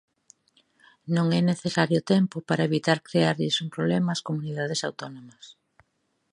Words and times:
Non 1.15 1.27
é 1.39 1.41
necesario 1.51 1.99
tempo 2.13 2.37
para 2.47 2.67
evitar 2.69 2.97
crearlles 3.07 3.55
un 3.63 3.67
problema 3.75 4.15
ás 4.15 4.23
comunidades 4.27 4.81
autónomas. 4.87 5.45